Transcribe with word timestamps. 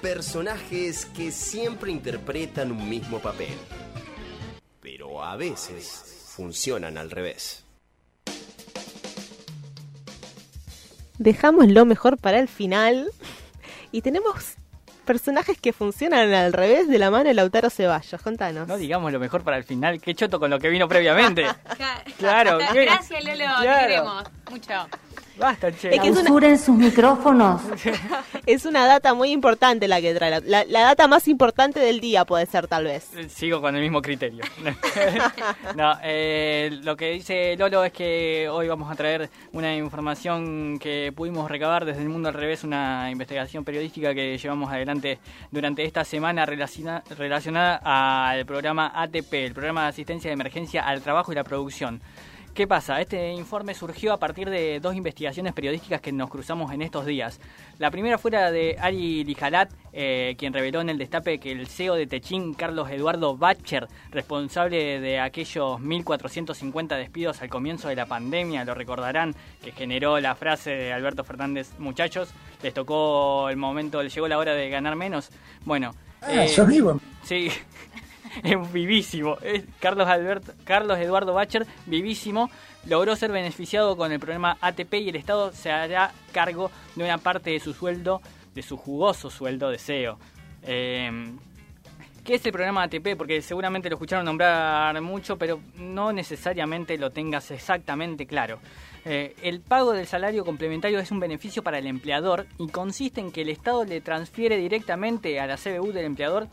personajes 0.00 1.06
que 1.06 1.30
siempre 1.30 1.90
interpretan 1.90 2.72
un 2.72 2.88
mismo 2.88 3.18
papel, 3.18 3.56
pero 4.80 5.22
a 5.22 5.36
veces 5.36 6.24
funcionan 6.36 6.98
al 6.98 7.10
revés. 7.10 7.64
Dejamos 11.18 11.68
lo 11.68 11.84
mejor 11.84 12.16
para 12.16 12.38
el 12.38 12.48
final 12.48 13.10
y 13.90 14.02
tenemos 14.02 14.54
personajes 15.04 15.58
que 15.58 15.72
funcionan 15.72 16.32
al 16.32 16.52
revés 16.52 16.86
de 16.86 16.98
la 16.98 17.10
mano 17.10 17.24
de 17.24 17.34
Lautaro 17.34 17.70
Ceballos. 17.70 18.20
Contanos. 18.22 18.68
No 18.68 18.76
digamos 18.76 19.10
lo 19.10 19.18
mejor 19.18 19.42
para 19.42 19.56
el 19.56 19.64
final. 19.64 20.00
Qué 20.00 20.14
choto 20.14 20.38
con 20.38 20.50
lo 20.50 20.60
que 20.60 20.68
vino 20.68 20.86
previamente. 20.86 21.44
claro. 22.18 22.58
Gracias, 22.58 23.24
Lolo. 23.24 23.44
Te 23.60 23.80
queremos 23.80 24.24
mucho. 24.50 24.88
Basta, 25.38 25.70
che. 25.70 25.94
Es 25.94 26.00
que 26.00 26.08
es 26.52 26.60
sus 26.60 26.76
micrófonos. 26.76 27.62
es 28.46 28.64
una 28.64 28.86
data 28.86 29.14
muy 29.14 29.30
importante 29.30 29.86
la 29.86 30.00
que 30.00 30.14
trae. 30.14 30.40
La, 30.40 30.64
data 30.64 31.06
más 31.06 31.28
importante 31.28 31.78
del 31.80 32.00
día 32.00 32.24
puede 32.24 32.46
ser, 32.46 32.66
tal 32.66 32.84
vez. 32.84 33.14
Eh, 33.16 33.28
sigo 33.28 33.60
con 33.60 33.76
el 33.76 33.82
mismo 33.82 34.02
criterio. 34.02 34.44
no, 35.76 35.94
eh, 36.02 36.70
lo 36.82 36.96
que 36.96 37.12
dice 37.12 37.56
Lolo 37.56 37.84
es 37.84 37.92
que 37.92 38.48
hoy 38.50 38.68
vamos 38.68 38.90
a 38.90 38.96
traer 38.96 39.30
una 39.52 39.74
información 39.76 40.78
que 40.78 41.12
pudimos 41.14 41.48
recabar 41.48 41.84
desde 41.84 42.02
el 42.02 42.08
mundo 42.08 42.28
al 42.28 42.34
revés, 42.34 42.64
una 42.64 43.10
investigación 43.10 43.64
periodística 43.64 44.14
que 44.14 44.36
llevamos 44.38 44.72
adelante 44.72 45.18
durante 45.50 45.84
esta 45.84 46.04
semana 46.04 46.46
relacionada 46.46 47.80
al 47.84 48.44
programa 48.44 48.92
ATP, 48.94 49.32
el 49.34 49.54
programa 49.54 49.82
de 49.82 49.88
asistencia 49.88 50.30
de 50.30 50.34
emergencia 50.34 50.86
al 50.86 51.00
trabajo 51.02 51.32
y 51.32 51.34
la 51.36 51.44
producción. 51.44 52.00
¿Qué 52.54 52.66
pasa? 52.66 53.00
Este 53.00 53.32
informe 53.32 53.72
surgió 53.72 54.12
a 54.12 54.18
partir 54.18 54.50
de 54.50 54.80
dos 54.80 54.96
investigaciones 54.96 55.52
periodísticas 55.52 56.00
que 56.00 56.10
nos 56.10 56.28
cruzamos 56.28 56.72
en 56.72 56.82
estos 56.82 57.06
días. 57.06 57.40
La 57.78 57.90
primera 57.90 58.18
fue 58.18 58.32
la 58.32 58.50
de 58.50 58.76
Ari 58.80 59.22
Lijalat, 59.22 59.70
eh, 59.92 60.34
quien 60.38 60.52
reveló 60.52 60.80
en 60.80 60.88
el 60.88 60.98
destape 60.98 61.38
que 61.38 61.52
el 61.52 61.68
CEO 61.68 61.94
de 61.94 62.08
Techín, 62.08 62.54
Carlos 62.54 62.90
Eduardo 62.90 63.36
Bacher, 63.36 63.86
responsable 64.10 64.98
de 64.98 65.20
aquellos 65.20 65.80
1.450 65.80 66.96
despidos 66.96 67.42
al 67.42 67.48
comienzo 67.48 67.88
de 67.88 67.94
la 67.94 68.06
pandemia, 68.06 68.64
lo 68.64 68.74
recordarán, 68.74 69.36
que 69.62 69.70
generó 69.70 70.18
la 70.18 70.34
frase 70.34 70.70
de 70.70 70.92
Alberto 70.92 71.22
Fernández, 71.22 71.70
muchachos, 71.78 72.30
les 72.62 72.74
tocó 72.74 73.48
el 73.50 73.56
momento, 73.56 74.02
les 74.02 74.12
llegó 74.12 74.26
la 74.26 74.38
hora 74.38 74.54
de 74.54 74.68
ganar 74.68 74.96
menos. 74.96 75.30
Bueno. 75.64 75.94
Ah, 76.22 76.44
eh, 76.44 76.64
vivo. 76.66 77.00
Sí, 77.22 77.48
es 78.42 78.72
vivísimo. 78.72 79.36
Carlos, 79.80 80.08
Alberto, 80.08 80.52
Carlos 80.64 80.98
Eduardo 80.98 81.34
Bacher, 81.34 81.66
vivísimo, 81.86 82.50
logró 82.86 83.16
ser 83.16 83.32
beneficiado 83.32 83.96
con 83.96 84.12
el 84.12 84.20
programa 84.20 84.56
ATP 84.60 84.94
y 84.94 85.08
el 85.10 85.16
Estado 85.16 85.52
se 85.52 85.70
hará 85.70 86.12
cargo 86.32 86.70
de 86.96 87.04
una 87.04 87.18
parte 87.18 87.50
de 87.50 87.60
su 87.60 87.74
sueldo, 87.74 88.20
de 88.54 88.62
su 88.62 88.76
jugoso 88.76 89.30
sueldo 89.30 89.70
de 89.70 89.78
CEO. 89.78 90.18
Eh, 90.62 91.10
¿Qué 92.28 92.34
es 92.34 92.44
el 92.44 92.52
programa 92.52 92.82
ATP? 92.82 93.16
Porque 93.16 93.40
seguramente 93.40 93.88
lo 93.88 93.96
escucharon 93.96 94.26
nombrar 94.26 95.00
mucho, 95.00 95.38
pero 95.38 95.60
no 95.76 96.12
necesariamente 96.12 96.98
lo 96.98 97.10
tengas 97.10 97.50
exactamente 97.50 98.26
claro. 98.26 98.58
Eh, 99.06 99.34
el 99.42 99.62
pago 99.62 99.92
del 99.92 100.06
salario 100.06 100.44
complementario 100.44 100.98
es 100.98 101.10
un 101.10 101.20
beneficio 101.20 101.62
para 101.62 101.78
el 101.78 101.86
empleador 101.86 102.44
y 102.58 102.68
consiste 102.68 103.22
en 103.22 103.32
que 103.32 103.40
el 103.40 103.48
Estado 103.48 103.86
le 103.86 104.02
transfiere 104.02 104.58
directamente 104.58 105.40
a 105.40 105.46
la 105.46 105.56
CBU 105.56 105.92
del 105.92 106.04
empleador 106.04 106.48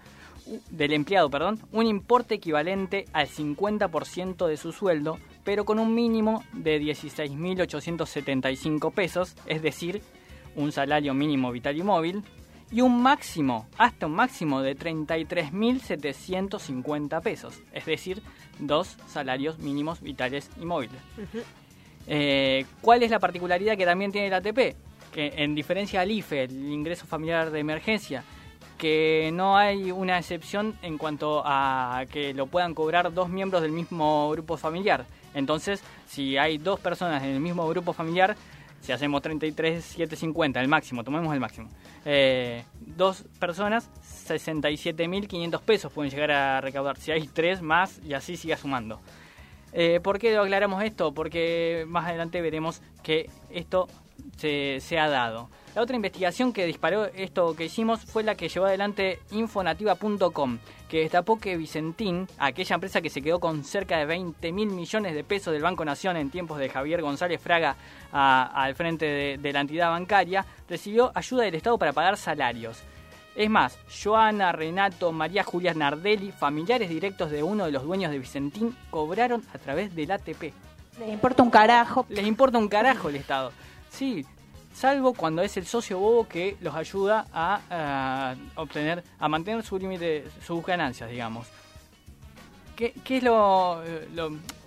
del 0.69 0.93
empleado, 0.93 1.29
perdón, 1.29 1.59
un 1.71 1.85
importe 1.85 2.35
equivalente 2.35 3.05
al 3.13 3.27
50% 3.27 4.47
de 4.47 4.57
su 4.57 4.71
sueldo, 4.71 5.19
pero 5.43 5.65
con 5.65 5.77
un 5.79 5.95
mínimo 5.95 6.43
de 6.53 6.79
16.875 6.81 8.93
pesos, 8.93 9.35
es 9.45 9.61
decir, 9.61 10.01
un 10.55 10.71
salario 10.71 11.13
mínimo 11.13 11.51
vital 11.51 11.77
y 11.77 11.83
móvil, 11.83 12.23
y 12.71 12.81
un 12.81 12.99
máximo, 13.01 13.67
hasta 13.77 14.07
un 14.07 14.13
máximo 14.13 14.61
de 14.61 14.77
33.750 14.77 17.21
pesos, 17.21 17.61
es 17.71 17.85
decir, 17.85 18.23
dos 18.59 18.97
salarios 19.07 19.59
mínimos 19.59 20.01
vitales 20.01 20.49
y 20.59 20.65
móviles. 20.65 20.99
Eh, 22.07 22.65
¿Cuál 22.81 23.03
es 23.03 23.11
la 23.11 23.19
particularidad 23.19 23.77
que 23.77 23.85
también 23.85 24.11
tiene 24.11 24.27
el 24.27 24.33
ATP? 24.33 24.75
Que 25.13 25.31
en 25.37 25.55
diferencia 25.55 26.01
al 26.01 26.11
IFE, 26.11 26.43
el 26.43 26.69
ingreso 26.71 27.05
familiar 27.05 27.49
de 27.51 27.59
emergencia, 27.59 28.25
que 28.77 29.31
no 29.33 29.57
hay 29.57 29.91
una 29.91 30.17
excepción 30.17 30.77
en 30.81 30.97
cuanto 30.97 31.41
a 31.45 32.05
que 32.11 32.33
lo 32.33 32.47
puedan 32.47 32.73
cobrar 32.73 33.13
dos 33.13 33.29
miembros 33.29 33.61
del 33.61 33.71
mismo 33.71 34.29
grupo 34.31 34.57
familiar. 34.57 35.05
Entonces, 35.33 35.83
si 36.07 36.37
hay 36.37 36.57
dos 36.57 36.79
personas 36.79 37.23
en 37.23 37.29
el 37.29 37.39
mismo 37.39 37.67
grupo 37.67 37.93
familiar, 37.93 38.35
si 38.81 38.91
hacemos 38.91 39.21
33,750, 39.21 40.61
el 40.61 40.67
máximo, 40.67 41.03
tomemos 41.03 41.33
el 41.33 41.39
máximo, 41.39 41.69
eh, 42.05 42.63
dos 42.79 43.25
personas, 43.39 43.89
67.500 44.27 45.61
pesos 45.61 45.91
pueden 45.91 46.11
llegar 46.11 46.31
a 46.31 46.61
recaudar. 46.61 46.97
Si 46.97 47.11
hay 47.11 47.27
tres 47.27 47.61
más, 47.61 47.99
y 48.03 48.13
así 48.13 48.37
siga 48.37 48.57
sumando. 48.57 48.99
Eh, 49.77 49.99
¿Por 50.01 50.19
qué 50.19 50.33
lo 50.33 50.41
aclaramos 50.41 50.81
esto? 50.83 51.13
Porque 51.13 51.83
más 51.87 52.07
adelante 52.07 52.41
veremos 52.41 52.81
que 53.03 53.29
esto 53.49 53.89
se, 54.37 54.79
se 54.79 54.97
ha 54.97 55.09
dado. 55.09 55.49
La 55.75 55.81
otra 55.81 55.97
investigación 55.97 56.53
que 56.53 56.65
disparó 56.65 57.07
esto 57.07 57.53
que 57.53 57.65
hicimos 57.65 58.05
fue 58.05 58.23
la 58.23 58.35
que 58.35 58.47
llevó 58.47 58.67
adelante 58.67 59.19
infonativa.com, 59.31 60.59
que 60.87 60.99
destapó 61.01 61.37
que 61.37 61.57
Vicentín, 61.57 62.29
aquella 62.37 62.75
empresa 62.75 63.01
que 63.01 63.09
se 63.09 63.21
quedó 63.21 63.41
con 63.41 63.65
cerca 63.65 63.97
de 63.97 64.05
20 64.05 64.53
mil 64.53 64.69
millones 64.69 65.13
de 65.13 65.25
pesos 65.25 65.51
del 65.51 65.63
Banco 65.63 65.83
Nación 65.83 66.15
en 66.15 66.29
tiempos 66.29 66.59
de 66.59 66.69
Javier 66.69 67.01
González 67.01 67.41
Fraga 67.41 67.75
al 68.13 68.73
frente 68.75 69.37
de, 69.37 69.51
la 69.51 69.59
entidad 69.59 69.89
bancaria, 69.89 70.45
recibió 70.69 71.11
ayuda 71.13 71.43
del 71.43 71.55
Estado 71.55 71.77
para 71.77 71.91
pagar 71.91 72.15
salarios. 72.15 72.81
Es 73.35 73.49
más, 73.49 73.77
Joana, 74.03 74.53
Renato, 74.53 75.11
María 75.11 75.43
Julia 75.43 75.73
Nardelli, 75.73 76.31
familiares 76.31 76.89
directos 76.89 77.29
de 77.31 77.43
uno 77.43 77.65
de 77.65 77.71
los 77.71 77.83
dueños 77.83 78.11
de 78.11 78.19
Vicentín, 78.19 78.75
cobraron 78.89 79.43
a 79.53 79.57
través 79.57 79.93
del 79.93 80.11
ATP. 80.11 80.53
Les 80.99 81.09
importa 81.09 81.43
un 81.43 81.49
carajo. 81.49 82.05
Les 82.07 82.25
importa 82.25 82.57
un 82.57 82.69
carajo 82.69 83.09
el 83.09 83.17
Estado. 83.17 83.51
Sí, 83.89 84.25
salvo 84.73 85.13
cuando 85.13 85.41
es 85.41 85.57
el 85.57 85.65
socio 85.65 85.99
bobo 85.99 86.27
que 86.27 86.55
los 86.61 86.73
ayuda 86.75 87.25
a, 87.33 88.35
obtener, 88.55 89.03
a 89.19 89.27
mantener 89.27 89.63
su 89.63 89.77
límite, 89.77 90.25
sus 90.45 90.65
ganancias, 90.65 91.09
digamos. 91.09 91.47
¿Qué, 92.75 92.93
es 93.09 93.23
lo, 93.23 93.81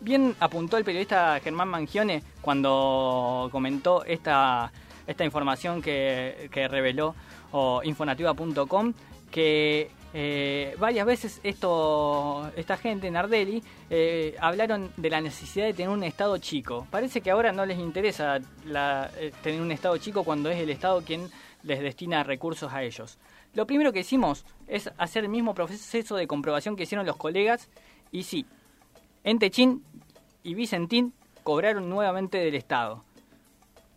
Bien 0.00 0.34
apuntó 0.40 0.78
el 0.78 0.84
periodista 0.84 1.40
Germán 1.40 1.68
Mangione 1.68 2.22
cuando 2.40 3.48
comentó 3.52 4.02
esta, 4.04 4.72
esta 5.08 5.24
información 5.24 5.82
que, 5.82 6.48
que 6.52 6.68
reveló 6.68 7.16
o 7.50 7.80
infonativa.com, 7.82 8.92
que 9.30 9.90
eh, 10.14 10.74
varias 10.78 11.06
veces 11.06 11.40
esto, 11.42 12.50
esta 12.56 12.76
gente, 12.76 13.10
Nardelli, 13.10 13.62
eh, 13.90 14.36
hablaron 14.40 14.90
de 14.96 15.10
la 15.10 15.20
necesidad 15.20 15.66
de 15.66 15.74
tener 15.74 15.90
un 15.90 16.04
Estado 16.04 16.38
chico. 16.38 16.86
Parece 16.90 17.20
que 17.20 17.30
ahora 17.30 17.52
no 17.52 17.66
les 17.66 17.78
interesa 17.78 18.36
eh, 18.36 19.32
tener 19.42 19.60
un 19.60 19.70
Estado 19.70 19.96
chico 19.98 20.24
cuando 20.24 20.50
es 20.50 20.58
el 20.58 20.70
Estado 20.70 21.02
quien 21.02 21.28
les 21.62 21.80
destina 21.80 22.22
recursos 22.22 22.72
a 22.72 22.82
ellos. 22.82 23.18
Lo 23.54 23.66
primero 23.66 23.92
que 23.92 24.00
hicimos 24.00 24.44
es 24.66 24.90
hacer 24.98 25.24
el 25.24 25.30
mismo 25.30 25.54
proceso 25.54 26.16
de 26.16 26.26
comprobación 26.26 26.76
que 26.76 26.84
hicieron 26.84 27.06
los 27.06 27.16
colegas 27.16 27.68
y 28.12 28.22
sí, 28.22 28.46
en 29.24 29.38
Techín 29.38 29.82
y 30.42 30.54
Vicentín 30.54 31.12
cobraron 31.42 31.88
nuevamente 31.88 32.38
del 32.38 32.54
Estado. 32.54 33.04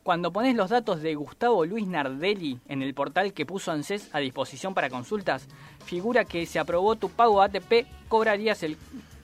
Cuando 0.04 0.34
pones 0.34 0.56
los 0.56 0.72
datos 0.72 1.04
de 1.04 1.14
Gustavo 1.14 1.64
Luis 1.64 1.86
Nardelli 1.86 2.60
en 2.68 2.82
el 2.82 2.96
portal 2.96 3.34
que 3.34 3.46
puso 3.46 3.72
ANSES 3.72 4.10
a 4.14 4.20
disposición 4.20 4.74
para 4.74 4.90
consultas, 4.90 5.48
figura 5.86 6.26
que 6.26 6.48
se 6.48 6.58
aprobó 6.58 6.96
tu 6.96 7.10
pago 7.10 7.40
ATP, 7.40 7.86
cobrarías 8.08 8.64
el, 8.64 8.78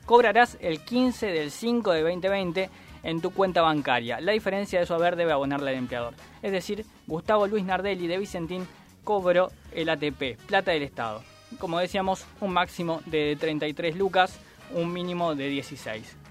cobrarás 0.05 0.55
el 0.61 0.85
15 0.85 1.27
del 1.27 1.49
5 1.49 1.91
de 1.93 2.01
2020 2.03 2.69
en 3.01 3.21
tu 3.21 3.31
cuenta 3.31 3.63
bancaria. 3.63 4.21
La 4.21 4.33
diferencia 4.33 4.79
de 4.79 4.85
su 4.85 4.93
haber 4.93 5.15
debe 5.15 5.31
abonarle 5.31 5.71
al 5.71 5.77
empleador. 5.77 6.13
Es 6.43 6.51
decir, 6.51 6.85
Gustavo 7.07 7.47
Luis 7.47 7.65
Nardelli 7.65 8.05
de 8.05 8.19
Vicentín 8.19 8.67
cobró 9.03 9.49
el 9.71 9.89
ATP, 9.89 10.37
plata 10.45 10.71
del 10.71 10.83
Estado. 10.83 11.23
Como 11.57 11.79
decíamos, 11.79 12.27
un 12.39 12.53
máximo 12.53 13.01
de 13.07 13.35
33 13.39 13.95
lucas, 13.95 14.39
un 14.75 14.93
mínimo 14.93 15.33
de 15.33 15.47
16 15.47 16.26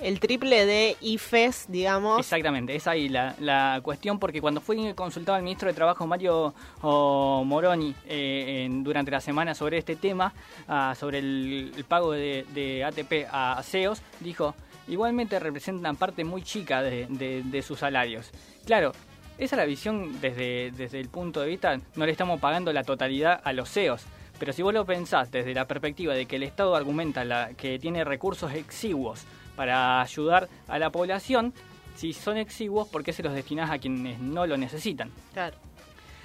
el 0.00 0.20
triple 0.20 0.66
de 0.66 0.96
IFES, 1.00 1.66
digamos. 1.68 2.20
Exactamente, 2.20 2.74
es 2.74 2.86
ahí 2.86 3.08
la, 3.08 3.80
cuestión, 3.82 4.18
porque 4.18 4.40
cuando 4.40 4.60
fue 4.60 4.94
consultado 4.94 5.38
el 5.38 5.44
ministro 5.44 5.68
de 5.68 5.74
Trabajo, 5.74 6.06
Mario 6.06 6.54
Moroni, 6.82 7.94
eh, 8.06 8.68
durante 8.70 9.10
la 9.10 9.20
semana 9.20 9.54
sobre 9.54 9.78
este 9.78 9.96
tema, 9.96 10.32
ah, 10.68 10.94
sobre 10.98 11.18
el, 11.18 11.84
pago 11.88 12.12
de, 12.12 12.84
ATP 12.86 13.28
a 13.30 13.62
CEOs, 13.62 14.02
dijo, 14.20 14.54
igualmente 14.88 15.38
representan 15.38 15.96
parte 15.96 16.24
muy 16.24 16.42
chica 16.42 16.82
de, 16.82 17.64
sus 17.66 17.78
salarios. 17.78 18.30
Claro, 18.64 18.92
esa 19.38 19.56
es 19.56 19.58
la 19.58 19.64
visión 19.64 20.20
desde, 20.20 20.72
desde 20.72 21.00
el 21.00 21.08
punto 21.08 21.40
de 21.40 21.48
vista, 21.48 21.78
no 21.94 22.06
le 22.06 22.12
estamos 22.12 22.40
pagando 22.40 22.72
la 22.72 22.84
totalidad 22.84 23.40
a 23.42 23.52
los 23.52 23.70
CEOs. 23.70 24.04
Pero 24.38 24.52
si 24.52 24.60
vos 24.60 24.74
lo 24.74 24.84
pensás 24.84 25.30
desde 25.30 25.54
la 25.54 25.66
perspectiva 25.66 26.12
de 26.12 26.26
que 26.26 26.36
el 26.36 26.42
Estado 26.42 26.76
argumenta 26.76 27.24
la, 27.24 27.54
que 27.54 27.78
tiene 27.78 28.04
recursos 28.04 28.52
exiguos 28.52 29.24
para 29.56 30.00
ayudar 30.00 30.48
a 30.68 30.78
la 30.78 30.90
población, 30.90 31.52
si 31.96 32.12
son 32.12 32.36
exiguos, 32.36 32.88
¿por 32.88 33.02
qué 33.02 33.12
se 33.12 33.22
los 33.22 33.32
destinás 33.32 33.70
a 33.70 33.78
quienes 33.78 34.20
no 34.20 34.46
lo 34.46 34.56
necesitan? 34.56 35.10
Claro. 35.32 35.56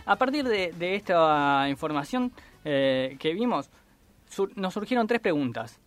A 0.06 0.16
partir 0.18 0.46
de, 0.46 0.96
esta 0.96 1.68
información 1.70 2.32
eh, 2.66 3.16
que 3.20 3.34
vimos, 3.34 3.70
nos 4.56 4.74
surgieron 4.74 5.08
tres 5.08 5.22
preguntas. 5.22 5.80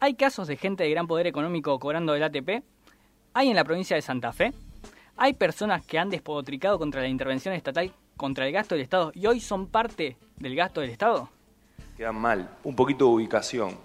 ¿Hay 0.00 0.14
casos 0.14 0.48
de 0.48 0.56
gente 0.56 0.84
de 0.84 0.90
gran 0.90 1.06
poder 1.06 1.26
económico 1.26 1.78
cobrando 1.78 2.14
el 2.14 2.22
ATP? 2.22 2.62
¿Hay 3.34 3.50
en 3.50 3.56
la 3.56 3.64
provincia 3.64 3.96
de 3.96 4.02
Santa 4.02 4.32
Fe? 4.32 4.52
¿Hay 5.16 5.34
personas 5.34 5.84
que 5.84 5.98
han 5.98 6.10
despotricado 6.10 6.78
contra 6.78 7.00
la 7.00 7.08
intervención 7.08 7.54
estatal, 7.54 7.92
contra 8.16 8.46
el 8.46 8.52
gasto 8.52 8.74
del 8.74 8.82
Estado 8.82 9.10
y 9.14 9.26
hoy 9.26 9.40
son 9.40 9.66
parte 9.66 10.16
del 10.36 10.54
gasto 10.54 10.80
del 10.80 10.90
Estado? 10.90 11.28
Quedan 11.96 12.16
mal. 12.16 12.48
Un 12.62 12.76
poquito 12.76 13.06
de 13.06 13.10
ubicación. 13.10 13.76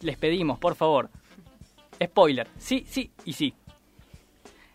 Les 0.00 0.16
pedimos, 0.16 0.58
por 0.58 0.74
favor. 0.74 1.08
Spoiler. 2.02 2.48
Sí, 2.58 2.84
sí 2.88 3.10
y 3.24 3.32
sí. 3.32 3.54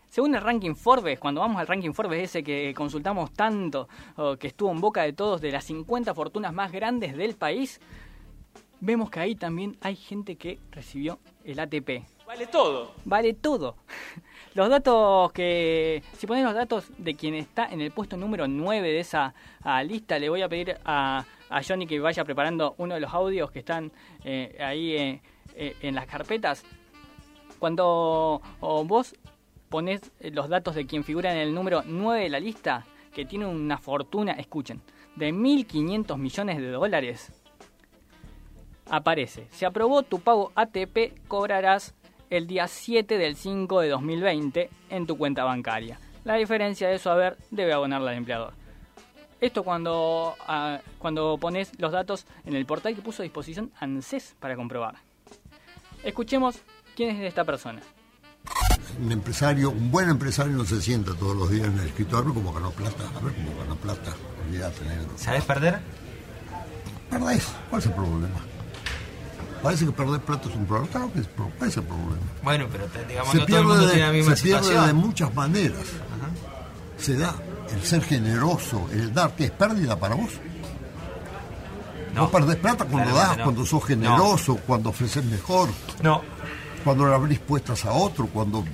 Según 0.08 0.34
el 0.34 0.40
ranking 0.40 0.74
Forbes, 0.74 1.18
cuando 1.18 1.42
vamos 1.42 1.58
al 1.58 1.66
ranking 1.66 1.92
Forbes 1.92 2.22
ese 2.22 2.42
que 2.42 2.72
consultamos 2.74 3.32
tanto, 3.34 3.88
que 4.38 4.46
estuvo 4.46 4.70
en 4.70 4.80
boca 4.80 5.02
de 5.02 5.12
todos, 5.12 5.42
de 5.42 5.50
las 5.50 5.64
50 5.64 6.14
fortunas 6.14 6.54
más 6.54 6.72
grandes 6.72 7.14
del 7.16 7.36
país, 7.36 7.80
vemos 8.80 9.10
que 9.10 9.20
ahí 9.20 9.34
también 9.34 9.76
hay 9.82 9.96
gente 9.96 10.36
que 10.36 10.58
recibió 10.70 11.18
el 11.44 11.58
ATP. 11.60 12.04
Vale 12.26 12.46
todo. 12.46 12.94
Vale 13.04 13.34
todo. 13.34 13.76
Los 14.54 14.68
datos 14.68 15.32
que... 15.32 16.02
Si 16.14 16.26
ponen 16.26 16.44
los 16.44 16.54
datos 16.54 16.90
de 16.96 17.14
quien 17.14 17.34
está 17.34 17.66
en 17.66 17.82
el 17.82 17.90
puesto 17.92 18.16
número 18.16 18.48
9 18.48 18.88
de 18.88 19.00
esa 19.00 19.34
lista, 19.84 20.18
le 20.18 20.30
voy 20.30 20.40
a 20.40 20.48
pedir 20.48 20.78
a, 20.84 21.24
Johnny 21.66 21.86
que 21.86 22.00
vaya 22.00 22.24
preparando 22.24 22.74
uno 22.78 22.94
de 22.94 23.00
los 23.00 23.12
audios 23.12 23.50
que 23.50 23.58
están 23.58 23.92
eh, 24.24 24.56
ahí 24.58 24.96
eh, 24.96 25.20
eh, 25.54 25.76
en 25.82 25.94
las 25.94 26.06
carpetas. 26.06 26.64
Cuando 27.58 28.40
vos 28.60 29.14
pones 29.68 30.12
los 30.20 30.48
datos 30.48 30.74
de 30.74 30.86
quien 30.86 31.04
figura 31.04 31.32
en 31.32 31.38
el 31.38 31.54
número 31.54 31.82
9 31.84 32.24
de 32.24 32.28
la 32.28 32.40
lista, 32.40 32.86
que 33.12 33.24
tiene 33.24 33.46
una 33.46 33.78
fortuna, 33.78 34.32
escuchen, 34.32 34.82
de 35.16 35.32
1.500 35.32 36.18
millones 36.18 36.58
de 36.58 36.68
dólares, 36.68 37.32
aparece. 38.90 39.48
Se 39.50 39.66
aprobó 39.66 40.02
tu 40.02 40.20
pago 40.20 40.52
ATP, 40.54 41.26
cobrarás 41.26 41.94
el 42.30 42.46
día 42.46 42.68
7 42.68 43.18
del 43.18 43.36
5 43.36 43.80
de 43.80 43.88
2020 43.88 44.70
en 44.90 45.06
tu 45.06 45.16
cuenta 45.16 45.44
bancaria. 45.44 45.98
La 46.24 46.34
diferencia 46.34 46.88
de 46.88 46.96
eso, 46.96 47.10
a 47.10 47.14
ver, 47.14 47.36
debe 47.50 47.72
abonarla 47.72 48.10
al 48.10 48.16
empleador. 48.16 48.52
Esto 49.40 49.62
cuando, 49.62 50.34
ah, 50.46 50.80
cuando 50.98 51.36
pones 51.38 51.78
los 51.78 51.92
datos 51.92 52.26
en 52.44 52.56
el 52.56 52.66
portal 52.66 52.94
que 52.94 53.02
puso 53.02 53.22
a 53.22 53.24
disposición 53.24 53.70
ANSES 53.78 54.34
para 54.40 54.56
comprobar. 54.56 54.96
Escuchemos 56.02 56.62
quién 56.96 57.14
es 57.14 57.28
esta 57.28 57.44
persona. 57.44 57.80
Un 59.00 59.12
empresario, 59.12 59.70
un 59.70 59.90
buen 59.90 60.08
empresario 60.08 60.56
no 60.56 60.64
se 60.64 60.80
sienta 60.80 61.12
todos 61.14 61.36
los 61.36 61.50
días 61.50 61.66
en 61.66 61.78
el 61.78 61.86
escritorio 61.86 62.32
como 62.32 62.52
ganó 62.52 62.70
plata. 62.70 63.04
A 63.14 63.20
ver 63.20 63.34
cómo 63.34 63.56
ganó 63.58 63.76
plata. 63.76 64.14
¿Sabes 65.16 65.44
perder? 65.44 65.80
Perdés. 67.10 67.46
¿Cuál 67.68 67.80
es 67.80 67.86
el 67.86 67.92
problema? 67.92 68.40
Parece 69.62 69.86
que 69.86 69.92
perder 69.92 70.20
plata 70.20 70.48
es 70.48 70.54
un 70.54 70.66
problema. 70.66 70.90
Claro 70.90 71.12
que 71.12 71.20
es, 71.20 71.28
¿cuál 71.58 71.70
es 71.70 71.76
el 71.76 71.82
problema? 71.82 72.16
Bueno, 72.42 72.66
pero 72.70 72.86
digamos, 73.06 73.32
se 73.32 73.38
no 73.38 73.46
todo 73.46 73.58
el 73.58 73.64
mundo 73.64 73.90
tiene 73.90 74.06
la 74.06 74.12
misma 74.12 74.36
se 74.36 74.42
pierde 74.42 74.86
de 74.86 74.92
muchas 74.92 75.34
maneras. 75.34 75.84
Se 76.96 77.16
da 77.16 77.34
el 77.70 77.82
ser 77.82 78.02
generoso, 78.02 78.88
el 78.92 79.12
dar, 79.12 79.32
que 79.34 79.46
es 79.46 79.50
pérdida 79.50 79.98
para 79.98 80.14
vos. 80.14 80.30
No, 82.14 82.22
vos 82.22 82.30
perdés 82.30 82.56
plata 82.56 82.86
cuando 82.86 83.14
das, 83.14 83.36
cuando 83.38 83.66
sos 83.66 83.84
generoso, 83.84 84.56
cuando 84.66 84.90
ofreces 84.90 85.24
mejor. 85.24 85.68
No. 86.02 86.22
Cuando 86.86 87.08
le 87.08 87.14
abrís 87.16 87.40
puestas 87.40 87.84
a 87.84 87.92
otro, 87.92 88.28
cuando 88.28 88.64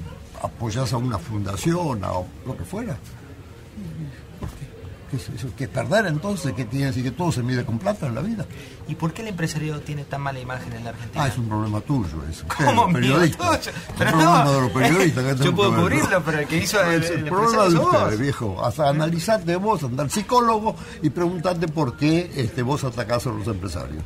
apoyás 0.43 0.93
a 0.93 0.99
una 0.99 1.17
fundación, 1.17 2.05
a 2.05 2.09
lo 2.45 2.55
que 2.59 2.63
fuera. 2.63 2.95
¿Qué 5.57 5.65
es 5.65 5.71
perder 5.71 6.05
entonces? 6.05 6.53
¿Qué 6.53 6.67
tiene 6.67 6.93
que 6.93 7.11
todo 7.13 7.33
se 7.33 7.43
mide 7.43 7.65
con 7.65 7.79
plata 7.79 8.09
en 8.09 8.15
la 8.15 8.21
vida? 8.21 8.45
¿Y 8.87 8.97
por 8.97 9.15
qué 9.15 9.23
el 9.23 9.29
empresario 9.29 9.81
tiene 9.81 10.05
tan 10.05 10.21
mala 10.21 10.41
imagen 10.41 10.75
en 10.75 10.85
la 10.85 10.91
Argentina? 10.91 11.25
Ah, 11.25 11.29
es 11.29 11.39
un 11.39 11.49
problema 11.49 11.81
tuyo 11.81 12.23
eso. 12.31 12.45
¿Cómo 12.55 12.93
periodista? 12.93 13.59
Pero 13.97 14.11
no, 14.11 14.17
problema 14.19 14.51
de 14.51 14.61
los 14.61 14.71
periodistas. 14.73 15.41
yo 15.41 15.55
puedo 15.55 15.75
cubrirlo, 15.75 16.23
pero 16.23 16.39
el 16.41 16.47
que 16.47 16.59
hizo 16.59 16.83
el, 16.83 17.03
el, 17.03 17.25
problema 17.25 17.65
de 17.67 17.79
ustedes, 17.79 18.21
viejo. 18.21 18.63
Hasta 18.63 18.91
analizarte 18.91 19.57
vos, 19.57 19.85
andar 19.85 20.11
psicólogo 20.11 20.77
y 21.01 21.09
preguntarte 21.09 21.67
por 21.67 21.97
qué 21.97 22.31
este, 22.37 22.61
vos 22.61 22.85
atacás 22.85 23.27
a 23.27 23.31
los 23.31 23.47
empresarios. 23.47 24.05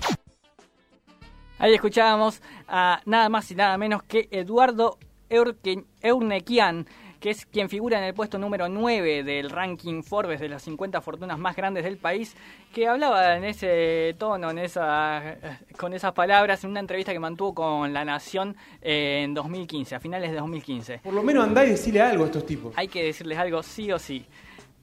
Ahí 1.59 1.73
escuchábamos 1.73 2.43
a 2.69 3.01
nada 3.07 3.31
más 3.31 3.51
y 3.51 3.55
nada 3.55 3.79
menos 3.79 4.03
que 4.03 4.29
Eduardo 4.31 4.99
Eurnequian, 5.31 6.87
que 7.19 7.31
es 7.31 7.47
quien 7.47 7.71
figura 7.71 7.97
en 7.97 8.05
el 8.05 8.13
puesto 8.13 8.39
número 8.39 8.69
9 8.69 9.25
del 9.25 9.49
ranking 9.49 10.03
Forbes 10.03 10.39
de 10.39 10.51
las 10.51 10.63
50 10.65 11.01
fortunas 11.01 11.39
más 11.39 11.57
grandes 11.57 11.85
del 11.85 11.97
país, 11.97 12.37
que 12.75 12.87
hablaba 12.87 13.39
en 13.39 13.45
ese 13.45 14.15
tono, 14.19 14.51
en 14.51 14.59
esa, 14.59 15.39
con 15.79 15.95
esas 15.95 16.13
palabras, 16.13 16.63
en 16.63 16.71
una 16.71 16.81
entrevista 16.81 17.15
que 17.15 17.21
mantuvo 17.21 17.55
con 17.55 17.91
La 17.95 18.05
Nación 18.05 18.55
en 18.83 19.33
2015, 19.33 19.95
a 19.95 20.01
finales 20.01 20.33
de 20.33 20.37
2015. 20.37 20.99
Por 20.99 21.15
lo 21.15 21.23
menos 21.23 21.43
andá 21.43 21.65
y 21.65 21.71
decirle 21.71 22.03
algo 22.03 22.25
a 22.25 22.27
estos 22.27 22.45
tipos. 22.45 22.75
Hay 22.77 22.89
que 22.89 23.03
decirles 23.03 23.39
algo 23.39 23.63
sí 23.63 23.91
o 23.91 23.99
sí. 23.99 24.27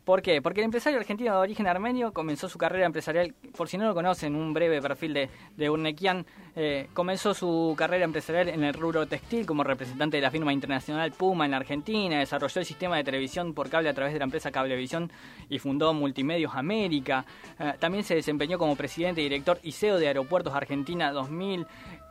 ¿Por 0.03 0.21
qué? 0.21 0.41
Porque 0.41 0.59
el 0.59 0.65
empresario 0.65 0.99
argentino 0.99 1.31
de 1.31 1.37
origen 1.37 1.65
armenio 1.65 2.11
comenzó 2.11 2.49
su 2.49 2.57
carrera 2.57 2.85
empresarial, 2.85 3.33
por 3.55 3.69
si 3.69 3.77
no 3.77 3.85
lo 3.85 3.93
conocen, 3.93 4.35
un 4.35 4.53
breve 4.53 4.81
perfil 4.81 5.13
de, 5.13 5.29
de 5.55 5.69
Urnequian, 5.69 6.25
eh, 6.57 6.89
comenzó 6.93 7.33
su 7.33 7.73
carrera 7.77 8.03
empresarial 8.03 8.49
en 8.49 8.65
el 8.65 8.73
rubro 8.73 9.07
textil 9.07 9.45
como 9.45 9.63
representante 9.63 10.17
de 10.17 10.21
la 10.21 10.29
firma 10.29 10.51
internacional 10.51 11.13
Puma 11.13 11.45
en 11.45 11.51
la 11.51 11.57
Argentina, 11.57 12.19
desarrolló 12.19 12.59
el 12.59 12.65
sistema 12.65 12.97
de 12.97 13.05
televisión 13.05 13.53
por 13.53 13.69
cable 13.69 13.87
a 13.87 13.93
través 13.93 14.11
de 14.11 14.19
la 14.19 14.25
empresa 14.25 14.51
Cablevisión 14.51 15.09
y 15.49 15.59
fundó 15.59 15.93
Multimedios 15.93 16.53
América. 16.53 17.25
Eh, 17.57 17.73
también 17.79 18.03
se 18.03 18.15
desempeñó 18.15 18.57
como 18.57 18.75
presidente 18.75 19.21
y 19.21 19.23
director 19.23 19.57
y 19.63 19.71
CEO 19.71 19.99
de 19.99 20.07
Aeropuertos 20.07 20.53
Argentina 20.53 21.13
2000, 21.13 21.65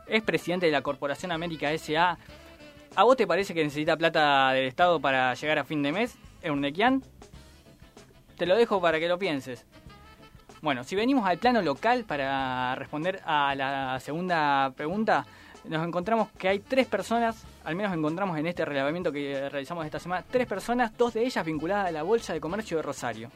es 0.07 0.23
presidente 0.23 0.65
de 0.65 0.71
la 0.71 0.81
Corporación 0.81 1.31
América 1.31 1.69
SA. 1.77 2.17
¿A 2.95 3.03
vos 3.03 3.17
te 3.17 3.27
parece 3.27 3.53
que 3.53 3.63
necesita 3.63 3.95
plata 3.97 4.51
del 4.51 4.65
Estado 4.65 4.99
para 4.99 5.35
llegar 5.35 5.59
a 5.59 5.63
fin 5.63 5.83
de 5.83 5.91
mes, 5.91 6.17
Urnequian? 6.43 7.03
Te 8.37 8.45
lo 8.45 8.55
dejo 8.55 8.81
para 8.81 8.99
que 8.99 9.07
lo 9.07 9.17
pienses. 9.17 9.65
Bueno, 10.61 10.83
si 10.83 10.95
venimos 10.95 11.27
al 11.27 11.37
plano 11.37 11.61
local 11.61 12.05
para 12.05 12.73
responder 12.75 13.21
a 13.25 13.53
la 13.53 13.99
segunda 13.99 14.71
pregunta, 14.75 15.25
nos 15.65 15.85
encontramos 15.85 16.29
que 16.37 16.47
hay 16.47 16.59
tres 16.59 16.87
personas, 16.87 17.43
al 17.63 17.75
menos 17.75 17.93
encontramos 17.93 18.37
en 18.37 18.47
este 18.47 18.65
relevamiento 18.65 19.11
que 19.11 19.49
realizamos 19.49 19.85
esta 19.85 19.99
semana, 19.99 20.25
tres 20.29 20.47
personas, 20.47 20.97
dos 20.97 21.13
de 21.13 21.25
ellas 21.25 21.45
vinculadas 21.45 21.87
a 21.87 21.91
la 21.91 22.03
Bolsa 22.03 22.33
de 22.33 22.39
Comercio 22.39 22.77
de 22.77 22.83
Rosario. 22.83 23.29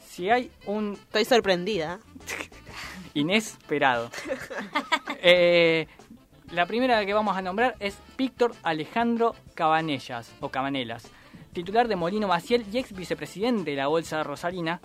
Si 0.00 0.30
hay 0.30 0.50
un... 0.66 0.94
Estoy 0.94 1.24
sorprendida. 1.24 1.98
Inesperado. 3.14 4.10
Eh, 5.24 5.86
la 6.50 6.66
primera 6.66 7.06
que 7.06 7.14
vamos 7.14 7.36
a 7.36 7.42
nombrar 7.42 7.76
es 7.78 7.96
Víctor 8.18 8.56
Alejandro 8.64 9.36
Cabanellas, 9.54 10.32
o 10.40 10.48
Cabanelas 10.48 11.08
titular 11.52 11.88
de 11.88 11.96
Molino 11.96 12.28
Maciel 12.28 12.64
y 12.72 12.78
ex 12.78 12.92
vicepresidente 12.92 13.70
de 13.70 13.76
la 13.76 13.86
Bolsa 13.86 14.22
Rosarina, 14.22 14.80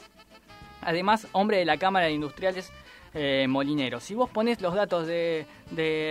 además 0.82 1.28
hombre 1.32 1.58
de 1.58 1.66
la 1.66 1.78
Cámara 1.78 2.08
de 2.08 2.14
Industriales 2.14 2.72
eh, 3.14 3.46
Molineros. 3.48 4.04
Si 4.04 4.14
vos 4.14 4.30
pones 4.30 4.62
los 4.62 4.74
datos 4.74 5.08
de, 5.08 5.46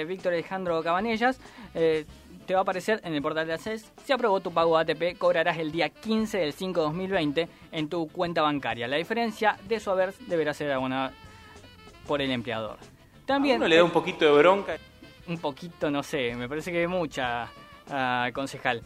Víctor 0.09 0.33
Alejandro 0.33 0.83
Cabanellas, 0.83 1.39
eh, 1.75 2.05
te 2.47 2.55
va 2.55 2.61
a 2.61 2.63
aparecer 2.63 3.01
en 3.05 3.15
el 3.15 3.23
portal 3.23 3.47
de 3.47 3.55
ACES. 3.55 3.93
Si 4.05 4.13
aprobó 4.13 4.41
tu 4.41 4.53
pago 4.53 4.79
ATP, 4.79 5.19
cobrarás 5.19 5.59
el 5.59 5.73
día 5.73 5.89
15 5.89 6.39
del 6.39 6.53
5 6.53 6.81
de 6.81 6.87
2020 6.87 7.49
en 7.73 7.89
tu 7.89 8.09
cuenta 8.09 8.43
bancaria. 8.43 8.89
La 8.89 8.97
diferencia 8.97 9.59
de 9.69 9.81
su 9.81 9.91
haber 9.91 10.15
deberá 10.27 10.55
ser 10.55 10.71
abonada 10.73 11.13
por 12.07 12.23
el 12.23 12.31
empleador. 12.31 12.79
También, 13.27 13.63
¿A 13.63 13.69
le 13.69 13.77
da 13.77 13.85
un 13.85 13.91
poquito 13.91 14.25
de 14.25 14.31
bronca? 14.31 14.77
Un 15.27 15.39
poquito, 15.39 15.91
no 15.91 16.05
sé, 16.05 16.35
me 16.37 16.49
parece 16.49 16.71
que 16.71 16.87
mucha, 16.87 17.49
uh, 17.89 18.33
concejal 18.33 18.83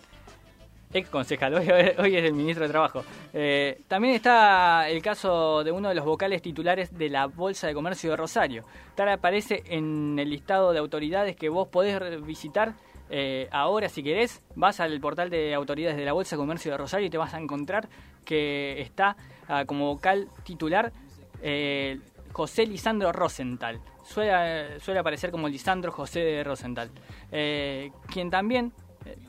ex 0.93 1.09
concejal, 1.09 1.55
hoy, 1.99 2.17
es 2.17 2.25
el 2.25 2.35
ministro 2.35 2.65
de 2.65 2.71
Trabajo. 2.71 3.05
Eh, 3.33 3.83
también 3.87 4.15
está 4.15 4.89
el 4.89 5.01
caso 5.03 5.63
de 5.63 5.71
uno 5.71 5.89
de 5.89 5.95
los 5.95 6.05
vocales 6.05 6.43
titulares 6.43 6.97
de 6.97 7.09
la 7.09 7.27
Bolsa 7.27 7.69
de 7.69 7.75
Comercio 7.75 8.11
de 8.11 8.17
Rosario. 8.17 8.65
Tal 8.95 9.09
aparece 9.09 9.63
en 9.67 10.19
el 10.19 10.31
listado 10.31 10.73
de 10.73 10.79
autoridades 10.79 11.37
que 11.37 11.49
vos 11.49 11.69
podés 11.69 12.25
visitar 12.25 12.75
eh, 13.09 13.49
ahora 13.53 13.89
si 13.89 14.03
querés. 14.03 14.43
Vas 14.57 14.81
al 14.81 14.99
portal 15.01 15.31
de 15.31 15.55
autoridades 15.55 15.97
de 15.97 16.05
la 16.05 16.13
Bolsa 16.13 16.37
de 16.37 16.41
Comercio 16.41 16.73
de 16.73 16.79
Rosario 16.79 17.07
y 17.07 17.11
te 17.11 17.19
vas 17.19 17.35
a 17.35 17.39
encontrar 17.39 17.89
que 18.25 18.81
está 18.81 19.17
ah, 19.49 19.65
como 19.65 19.87
vocal 19.87 20.29
titular 20.43 20.93
eh, 21.41 22.01
José 22.33 22.67
Lisandro 22.67 23.13
Rosenthal. 23.13 23.81
Suele, 24.03 24.81
suele 24.81 25.01
aparecer 25.01 25.31
como 25.31 25.49
Lisandro 25.49 25.93
José 25.93 26.21
de 26.21 26.43
Rosenthal. 26.43 26.91
quien 27.31 28.29
también 28.29 28.73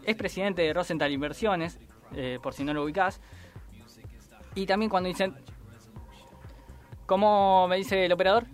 es 0.05 0.15
presidente 0.15 0.61
de 0.61 0.73
Rosenthal 0.73 1.11
Inversiones, 1.11 1.79
eh, 2.15 2.39
por 2.41 2.53
si 2.53 2.63
no 2.63 2.73
lo 2.73 2.83
ubicás. 2.83 3.21
Y 4.55 4.65
también 4.65 4.89
cuando 4.89 5.07
dicen, 5.07 5.35
¿cómo 7.05 7.67
me 7.67 7.77
dice 7.77 8.05
el 8.05 8.11
operador? 8.11 8.45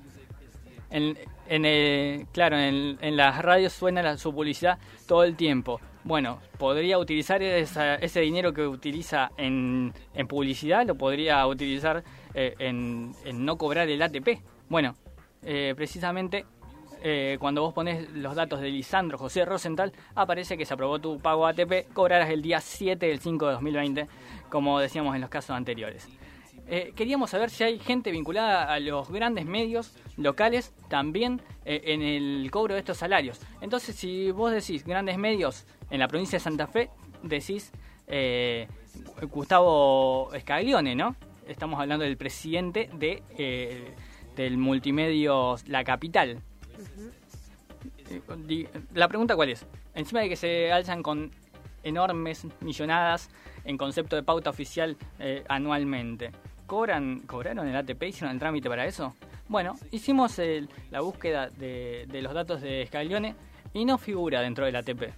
En, 0.90 1.18
el, 1.66 2.28
claro, 2.32 2.58
en, 2.58 3.18
las 3.18 3.42
radios 3.42 3.74
suena 3.74 4.18
su 4.18 4.34
publicidad 4.34 4.78
todo 5.08 5.24
el 5.24 5.36
tiempo. 5.36 5.82
bueno, 6.04 6.40
podría 6.58 6.98
utilizar 6.98 7.42
ese 7.42 8.20
dinero 8.22 8.54
que 8.54 8.66
utiliza 8.66 9.32
en, 9.38 9.94
publicidad, 10.30 10.86
lo 10.86 10.96
podría 10.96 11.46
utilizar 11.48 12.04
eh, 12.34 12.56
en, 12.60 13.14
no 13.34 13.58
cobrar 13.58 13.90
el 13.90 14.02
ATP. 14.02 14.42
Bueno, 14.70 14.96
eh, 15.44 15.74
precisamente 15.76 16.46
eh, 17.02 17.38
cuando 17.40 17.62
vos 17.62 17.74
pones 17.74 18.10
los 18.12 18.36
datos 18.36 18.62
de 18.62 18.70
Lisandro 18.70 19.18
José 19.18 19.46
Rosenthal, 19.46 19.94
aparece 20.16 20.58
que 20.58 20.66
se 20.66 20.74
aprobó 20.74 21.00
tu 21.00 21.20
pago 21.20 21.46
ATP, 21.48 21.94
cobrarás 21.94 22.30
el 22.30 22.42
día 22.42 22.60
7 22.60 23.06
del 23.06 23.20
5 23.20 23.46
de 23.46 23.52
2020, 23.54 24.08
como 24.50 24.80
decíamos 24.80 25.16
en 25.16 25.22
los 25.22 25.30
casos 25.30 25.52
anteriores. 25.52 26.08
Eh, 26.70 26.92
queríamos 26.96 27.30
saber 27.30 27.50
si 27.50 27.64
hay 27.64 27.80
gente 27.80 28.12
vinculada 28.12 28.74
a 28.74 28.80
los 28.80 29.10
grandes 29.10 29.46
medios 29.46 29.96
locales 30.18 30.74
también 30.90 31.42
eh, 31.64 31.82
en 31.86 32.02
el 32.02 32.50
cobro 32.52 32.74
de 32.74 32.82
estos 32.82 32.98
salarios. 32.98 33.40
Entonces, 33.62 33.96
si 33.96 34.32
vos 34.32 34.52
decís 34.52 34.84
grandes 34.84 35.18
medios 35.18 35.66
en 35.90 36.00
la 36.00 36.08
provincia 36.08 36.38
de 36.38 36.44
Santa 36.44 36.68
Fe, 36.68 36.90
decís 37.24 37.72
Gustavo 39.32 40.30
Scaglione, 40.38 40.96
¿no? 40.96 41.16
Estamos 41.48 41.80
hablando 41.80 42.04
del 42.04 42.18
presidente 42.18 42.90
de, 42.94 43.94
del 44.36 44.58
multimedio 44.58 45.56
La 45.68 45.84
Capital. 45.84 46.42
La 48.94 49.08
pregunta 49.08 49.36
cuál 49.36 49.50
es, 49.50 49.66
encima 49.94 50.22
de 50.22 50.30
que 50.30 50.36
se 50.36 50.72
alzan 50.72 51.04
con 51.04 51.32
enormes 51.84 52.46
millonadas 52.62 53.30
en 53.64 53.78
concepto 53.78 54.16
de 54.16 54.24
pauta 54.24 54.50
oficial 54.50 54.98
anualmente, 55.48 56.32
cobran, 56.66 57.22
cobraron 57.22 57.68
el 57.68 57.76
ATP, 57.76 58.04
hicieron 58.04 58.32
el 58.32 58.40
trámite 58.40 58.70
para 58.70 58.86
eso. 58.86 59.16
Bueno, 59.50 59.76
hicimos 59.92 60.40
la 60.92 61.02
búsqueda 61.02 61.50
de, 61.50 62.08
los 62.22 62.34
datos 62.34 62.62
de 62.62 62.86
Scaglione 62.88 63.36
y 63.74 63.86
no 63.86 63.98
figura 63.98 64.42
dentro 64.42 64.66
del 64.66 64.76
ATP. 64.76 65.14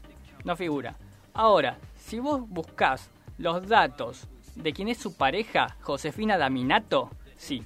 No 0.46 0.56
figura. 0.56 0.96
Ahora, 1.34 1.78
si 1.96 2.20
vos 2.20 2.48
buscás 2.48 3.10
los 3.38 3.68
datos 3.68 4.28
de 4.56 4.72
quién 4.72 4.88
es 4.88 4.98
su 4.98 5.16
pareja, 5.16 5.76
Josefina 5.82 6.38
Daminato, 6.38 7.10
sí. 7.38 7.64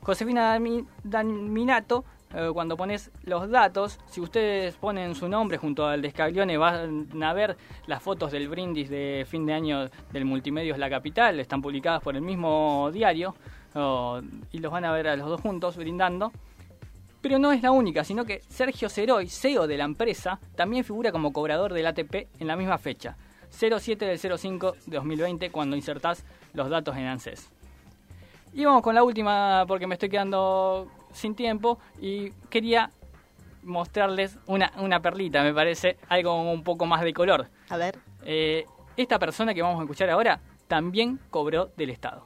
Josefina 0.00 0.58
Daminato 1.04 2.04
eh, 2.34 2.50
cuando 2.52 2.76
pones 2.76 3.10
los 3.24 3.48
datos, 3.50 3.98
si 4.06 4.20
ustedes 4.20 4.74
ponen 4.76 5.14
su 5.14 5.28
nombre 5.28 5.56
junto 5.56 5.86
al 5.86 6.02
de 6.02 6.56
van 6.58 7.22
a 7.22 7.32
ver 7.32 7.56
las 7.86 8.02
fotos 8.02 8.32
del 8.32 8.48
brindis 8.48 8.90
de 8.90 9.26
fin 9.28 9.46
de 9.46 9.54
año 9.54 9.88
del 10.12 10.24
Multimedios 10.24 10.78
La 10.78 10.90
Capital, 10.90 11.40
están 11.40 11.62
publicadas 11.62 12.02
por 12.02 12.16
el 12.16 12.22
mismo 12.22 12.90
diario 12.92 13.34
y 14.50 14.58
los 14.58 14.72
van 14.72 14.84
a 14.84 14.92
ver 14.92 15.08
a 15.08 15.16
los 15.16 15.28
dos 15.28 15.40
juntos 15.40 15.76
brindando. 15.76 16.32
Pero 17.20 17.38
no 17.38 17.50
es 17.52 17.62
la 17.62 17.72
única, 17.72 18.04
sino 18.04 18.24
que 18.24 18.42
Sergio 18.48 18.88
Ceroy, 18.88 19.28
CEO 19.28 19.66
de 19.66 19.76
la 19.76 19.84
empresa, 19.84 20.38
también 20.54 20.84
figura 20.84 21.10
como 21.10 21.32
cobrador 21.32 21.72
del 21.72 21.86
ATP 21.86 22.28
en 22.38 22.46
la 22.46 22.56
misma 22.56 22.78
fecha, 22.78 23.16
07 23.50 24.04
del 24.04 24.18
05 24.18 24.76
de 24.86 24.96
2020, 24.96 25.50
cuando 25.50 25.74
insertás 25.74 26.24
los 26.52 26.70
datos 26.70 26.96
en 26.96 27.06
ANSES. 27.06 27.50
Y 28.52 28.64
vamos 28.64 28.82
con 28.82 28.94
la 28.94 29.02
última 29.02 29.64
porque 29.66 29.86
me 29.86 29.94
estoy 29.94 30.08
quedando 30.08 30.88
sin 31.12 31.34
tiempo 31.34 31.78
y 32.00 32.30
quería 32.50 32.90
mostrarles 33.62 34.38
una, 34.46 34.72
una 34.78 35.00
perlita, 35.00 35.42
me 35.42 35.52
parece, 35.52 35.98
algo 36.08 36.40
un 36.40 36.62
poco 36.62 36.86
más 36.86 37.02
de 37.02 37.12
color. 37.12 37.48
A 37.68 37.76
ver. 37.76 37.98
Eh, 38.24 38.66
esta 38.96 39.18
persona 39.18 39.54
que 39.54 39.62
vamos 39.62 39.78
a 39.78 39.82
escuchar 39.82 40.10
ahora 40.10 40.40
también 40.66 41.20
cobró 41.30 41.70
del 41.76 41.90
Estado. 41.90 42.24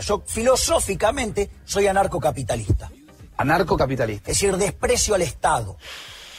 Yo 0.00 0.22
filosóficamente 0.26 1.50
soy 1.64 1.86
anarcocapitalista. 1.86 2.90
Anarcocapitalista. 3.36 4.30
Es 4.30 4.40
decir, 4.40 4.56
desprecio 4.56 5.14
al 5.14 5.22
Estado. 5.22 5.76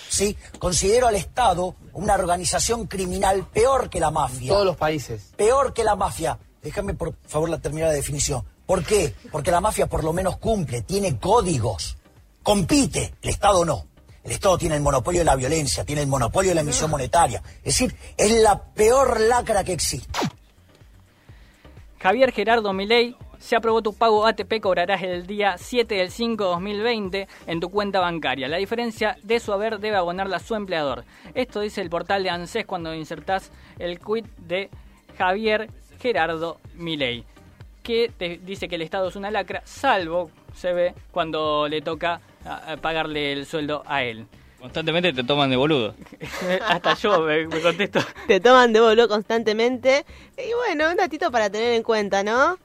¿sí? 0.09 0.37
Considero 0.59 1.07
al 1.07 1.15
Estado 1.15 1.75
una 1.93 2.15
organización 2.15 2.87
criminal 2.87 3.47
peor 3.47 3.89
que 3.89 3.99
la 3.99 4.11
mafia. 4.11 4.51
todos 4.53 4.65
los 4.65 4.77
países. 4.77 5.33
Peor 5.35 5.73
que 5.73 5.83
la 5.83 5.95
mafia. 5.95 6.37
Déjame 6.61 6.93
por 6.93 7.15
favor 7.27 7.49
la 7.49 7.59
terminar 7.59 7.89
la 7.89 7.95
definición. 7.95 8.45
¿Por 8.71 8.85
qué? 8.85 9.13
Porque 9.29 9.51
la 9.51 9.59
mafia 9.59 9.85
por 9.87 10.01
lo 10.01 10.13
menos 10.13 10.37
cumple, 10.37 10.83
tiene 10.83 11.19
códigos, 11.19 11.97
compite, 12.41 13.15
el 13.21 13.31
Estado 13.31 13.65
no. 13.65 13.87
El 14.23 14.31
Estado 14.31 14.57
tiene 14.57 14.77
el 14.77 14.81
monopolio 14.81 15.19
de 15.19 15.25
la 15.25 15.35
violencia, 15.35 15.83
tiene 15.83 16.03
el 16.03 16.07
monopolio 16.07 16.51
de 16.51 16.55
la 16.55 16.61
emisión 16.61 16.89
monetaria. 16.89 17.43
Es 17.57 17.77
decir, 17.77 17.93
es 18.15 18.31
la 18.41 18.63
peor 18.63 19.19
lacra 19.19 19.65
que 19.65 19.73
existe. 19.73 20.17
Javier 21.99 22.31
Gerardo 22.31 22.71
Milei, 22.71 23.17
se 23.39 23.57
aprobó 23.57 23.81
tu 23.81 23.93
pago 23.93 24.25
ATP, 24.25 24.61
cobrarás 24.61 25.03
el 25.03 25.27
día 25.27 25.57
7 25.57 25.93
del 25.93 26.09
5 26.09 26.41
de 26.41 26.49
2020 26.51 27.27
en 27.47 27.59
tu 27.59 27.69
cuenta 27.69 27.99
bancaria. 27.99 28.47
La 28.47 28.55
diferencia 28.55 29.17
de 29.21 29.41
su 29.41 29.51
haber 29.51 29.79
debe 29.79 29.97
abonarla 29.97 30.39
su 30.39 30.55
empleador. 30.55 31.03
Esto 31.33 31.59
dice 31.59 31.81
el 31.81 31.89
portal 31.89 32.23
de 32.23 32.29
ANSES 32.29 32.65
cuando 32.65 32.95
insertás 32.95 33.51
el 33.79 33.99
quit 33.99 34.27
de 34.37 34.69
Javier 35.17 35.69
Gerardo 35.99 36.61
Milei 36.75 37.25
que 37.83 38.11
te 38.15 38.37
dice 38.37 38.67
que 38.67 38.75
el 38.75 38.81
Estado 38.81 39.09
es 39.09 39.15
una 39.15 39.31
lacra, 39.31 39.61
salvo 39.65 40.31
se 40.53 40.73
ve 40.73 40.93
cuando 41.11 41.67
le 41.67 41.81
toca 41.81 42.21
pagarle 42.81 43.33
el 43.33 43.45
sueldo 43.45 43.83
a 43.85 44.03
él. 44.03 44.27
Constantemente 44.61 45.11
te 45.11 45.23
toman 45.23 45.49
de 45.49 45.55
boludo. 45.55 45.95
Hasta 46.67 46.93
yo 46.93 47.21
me, 47.21 47.47
contesto. 47.61 47.99
Te 48.27 48.39
toman 48.39 48.71
de 48.71 48.79
boludo 48.79 49.07
constantemente. 49.07 50.05
Y 50.37 50.53
bueno, 50.53 50.91
un 50.91 50.97
datito 50.97 51.31
para 51.31 51.49
tener 51.49 51.73
en 51.73 51.81
cuenta, 51.81 52.23
¿no? 52.23 52.59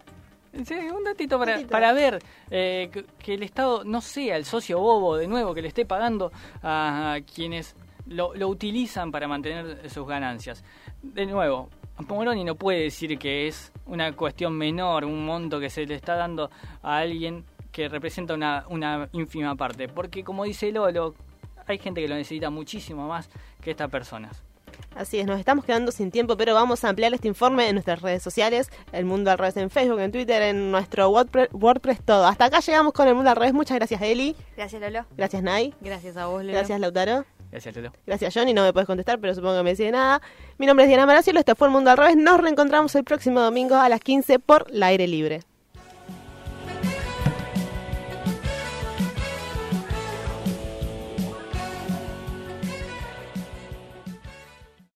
Sí, 0.65 0.75
un 0.75 1.05
datito 1.05 1.39
para, 1.39 1.59
para 1.67 1.95
ver 1.95 2.23
eh, 2.51 2.91
que, 3.19 3.35
el 3.35 3.43
Estado 3.43 3.83
no 3.85 4.03
sea 4.03 4.37
el 4.37 4.45
socio 4.45 4.79
bobo 4.79 5.17
de 5.17 5.27
nuevo 5.27 5.55
que 5.55 5.63
le 5.63 5.69
esté 5.69 5.87
pagando 5.87 6.33
a, 6.63 7.19
quienes 7.35 7.75
lo, 8.07 8.35
lo, 8.35 8.49
utilizan 8.49 9.11
para 9.11 9.27
mantener 9.27 9.89
sus 9.89 10.07
ganancias. 10.07 10.65
De 11.03 11.25
nuevo, 11.25 11.71
Pomoroni 12.05 12.45
no 12.45 12.55
puede 12.55 12.83
decir 12.83 13.19
que 13.19 13.49
es 13.49 13.73
una 13.87 14.13
cuestión 14.13 14.57
menor, 14.57 15.05
un 15.05 15.25
monto 15.25 15.59
que 15.61 15.71
se 15.71 15.87
le 15.87 15.95
está 15.95 16.15
dando 16.15 16.51
a 16.83 16.99
alguien 16.99 17.45
que 17.73 17.89
representa 17.89 18.35
una, 18.35 18.65
una 18.69 19.09
ínfima 19.13 19.55
parte. 19.55 19.89
Porque 19.89 20.25
como 20.25 20.45
dice 20.45 20.73
Lolo, 20.73 21.15
hay 21.67 21.79
gente 21.79 22.01
que 22.01 22.09
lo 22.09 22.15
necesita 22.15 22.51
muchísimo 22.51 23.09
más 23.09 23.29
que 23.61 23.71
estas 23.71 23.91
personas. 23.91 24.43
Así 24.95 25.19
es, 25.19 25.27
nos 25.27 25.39
estamos 25.39 25.65
quedando 25.65 25.93
sin 25.93 26.11
tiempo, 26.11 26.37
pero 26.37 26.55
vamos 26.55 26.85
a 26.85 26.89
ampliar 26.89 27.13
este 27.13 27.29
informe 27.29 27.69
en 27.69 27.75
nuestras 27.75 28.01
redes 28.01 28.23
sociales, 28.23 28.71
El 28.93 29.05
Mundo 29.05 29.31
al 29.31 29.39
Revés 29.39 29.57
en 29.59 29.69
Facebook, 29.69 30.01
en 30.01 30.11
Twitter, 30.11 30.43
en 30.43 30.71
nuestro 30.71 31.11
WordPress, 31.11 32.03
todo. 32.03 32.27
Hasta 32.27 32.47
acá 32.47 32.61
llegamos 32.61 32.95
con 32.95 33.07
El 33.07 33.15
Mundo 33.15 33.31
al 33.31 33.37
Revés. 33.37 33.53
Muchas 33.53 33.77
gracias, 33.77 34.01
Eli. 34.01 34.35
Gracias, 34.57 34.81
Lolo. 34.81 35.05
Gracias, 35.17 35.43
Nay. 35.43 35.75
Gracias 35.81 36.17
a 36.17 36.27
vos, 36.27 36.43
Lolo. 36.43 36.53
Gracias, 36.53 36.81
Lautaro. 36.81 37.25
Gracias, 38.07 38.35
Johnny. 38.35 38.53
No 38.53 38.63
me 38.63 38.73
puedes 38.73 38.87
contestar, 38.87 39.19
pero 39.19 39.35
supongo 39.35 39.57
que 39.59 39.63
me 39.63 39.71
decide 39.71 39.93
nada. 39.93 40.21
Mi 40.59 40.67
nombre 40.67 40.85
es 40.85 40.89
Diana 40.89 41.07
Maracielo, 41.07 41.41
este 41.41 41.55
fue 41.55 41.69
El 41.69 41.73
Mundo 41.73 41.91
al 41.91 41.97
Revés. 41.97 42.17
Nos 42.17 42.41
reencontramos 42.41 42.95
el 42.95 43.05
próximo 43.05 43.41
domingo 43.41 43.77
a 43.77 43.89
las 43.89 44.01
15 44.01 44.39
por 44.39 44.71
la 44.71 44.87
aire 44.87 45.07
libre. 45.07 45.43